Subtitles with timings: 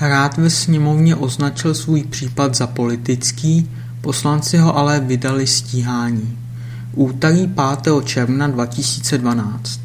[0.00, 6.38] Rád ve sněmovně označil svůj případ za politický, poslanci ho ale vydali stíhání.
[6.94, 7.46] Úterý
[7.82, 8.04] 5.
[8.04, 9.80] června 2012.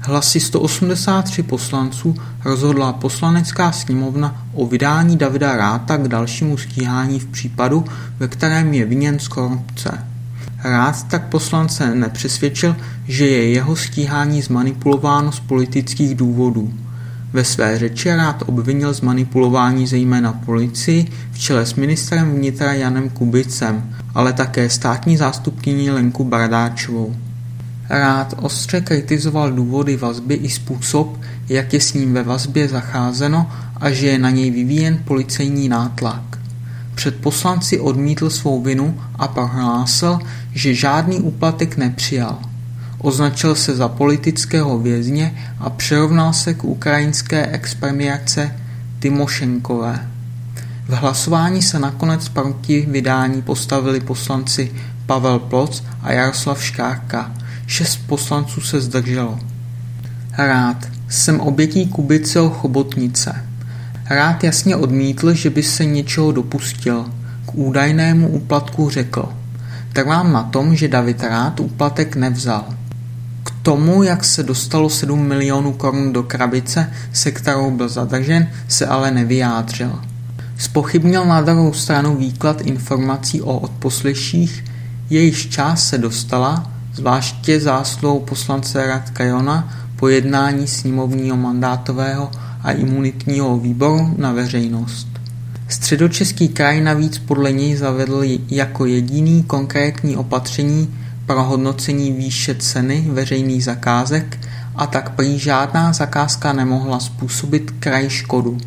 [0.00, 2.14] Hlasy 183 poslanců
[2.44, 7.84] rozhodla poslanecká sněmovna o vydání Davida Ráta k dalšímu stíhání v případu,
[8.18, 10.06] ve kterém je viněn z korupce.
[10.64, 12.76] Rád tak poslance nepřesvědčil,
[13.08, 16.72] že je jeho stíhání zmanipulováno z politických důvodů.
[17.32, 23.08] Ve své řeči rád obvinil z manipulování zejména policii v čele s ministrem vnitra Janem
[23.08, 27.16] Kubicem, ale také státní zástupkyní Lenku Bardáčovou.
[27.88, 33.90] Rád ostře kritizoval důvody vazby i způsob, jak je s ním ve vazbě zacházeno a
[33.90, 36.38] že je na něj vyvíjen policejní nátlak.
[36.94, 40.18] Před poslanci odmítl svou vinu a prohlásil,
[40.52, 42.38] že žádný úplatek nepřijal.
[43.02, 48.56] Označil se za politického vězně a přirovnal se k ukrajinské expremiace
[48.98, 50.08] Timošenkové.
[50.88, 54.72] V hlasování se nakonec proti vydání postavili poslanci
[55.06, 57.32] Pavel Ploc a Jaroslav Škárka.
[57.66, 59.38] Šest poslanců se zdrželo.
[60.38, 60.76] Rád.
[61.08, 63.46] Jsem obětí Kubiceho chobotnice.
[64.10, 67.10] Rád jasně odmítl, že by se něčeho dopustil.
[67.46, 69.28] K údajnému úplatku řekl.
[69.92, 72.64] Trvám na tom, že David Rád úplatek nevzal.
[73.62, 79.10] Tomu, jak se dostalo 7 milionů korun do krabice, se kterou byl zadržen, se ale
[79.10, 80.00] nevyjádřil.
[80.58, 84.64] Spochybnil na druhou stranu výklad informací o odposleších,
[85.10, 92.30] jejichž část se dostala, zvláště zásluhou poslance Radka Jona, po jednání sněmovního mandátového
[92.62, 95.08] a imunitního výboru na veřejnost.
[95.68, 100.94] Středočeský kraj navíc podle něj zavedl jako jediný konkrétní opatření
[101.26, 104.38] pro hodnocení výše ceny veřejných zakázek
[104.76, 108.58] a tak prý žádná zakázka nemohla způsobit kraj škodu.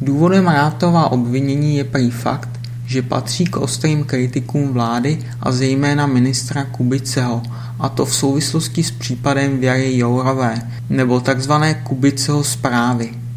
[0.00, 2.48] Důvodem Rátova obvinění je prý fakt,
[2.86, 7.42] že patří k ostrým kritikům vlády a zejména ministra Kubiceho,
[7.78, 11.52] a to v souvislosti s případem Věry Jourové nebo tzv.
[11.82, 13.27] Kubiceho zprávy.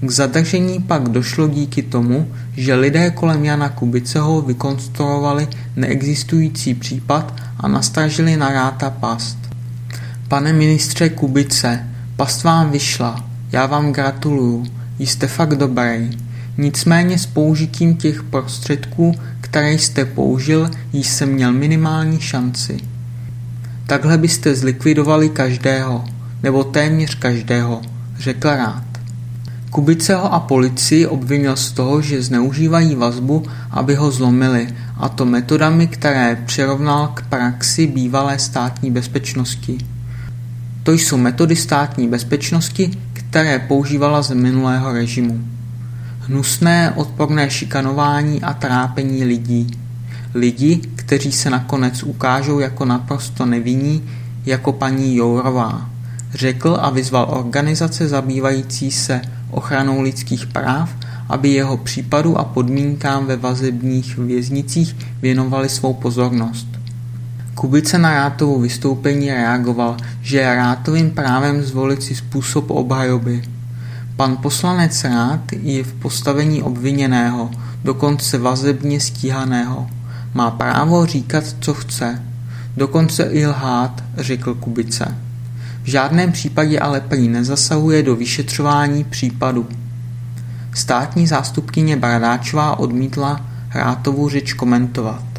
[0.00, 7.68] K zadržení pak došlo díky tomu, že lidé kolem Jana Kubiceho vykonstruovali neexistující případ a
[7.68, 9.38] nastražili na ráta past.
[10.28, 14.66] Pane ministře Kubice, past vám vyšla, já vám gratuluju,
[14.98, 16.18] jste fakt dobrý.
[16.58, 22.76] Nicméně s použitím těch prostředků, které jste použil, jsem měl minimální šanci.
[23.86, 26.04] Takhle byste zlikvidovali každého,
[26.42, 27.82] nebo téměř každého,
[28.18, 28.87] řekl rád.
[29.70, 35.86] Kubiceho a policii obvinil z toho, že zneužívají vazbu, aby ho zlomili, a to metodami,
[35.86, 39.78] které přirovnal k praxi bývalé státní bezpečnosti.
[40.82, 45.40] To jsou metody státní bezpečnosti, které používala z minulého režimu.
[46.20, 49.78] Hnusné, odporné šikanování a trápení lidí.
[50.34, 54.04] Lidi, kteří se nakonec ukážou jako naprosto nevinní,
[54.46, 55.90] jako paní Jourová.
[56.34, 60.90] Řekl a vyzval organizace zabývající se ochranou lidských práv,
[61.28, 66.66] aby jeho případu a podmínkám ve vazebních věznicích věnovali svou pozornost.
[67.54, 73.42] Kubice na Rátovu vystoupení reagoval, že je Rátovým právem zvolit si způsob obhajoby.
[74.16, 77.50] Pan poslanec Rád je v postavení obviněného,
[77.84, 79.90] dokonce vazebně stíhaného.
[80.34, 82.22] Má právo říkat, co chce.
[82.76, 85.27] Dokonce i lhát, řekl Kubice.
[85.88, 89.68] V žádném případě ale prý nezasahuje do vyšetřování případu.
[90.74, 95.28] Státní zástupkyně Bradáčová odmítla Hrátovu řeč komentovat.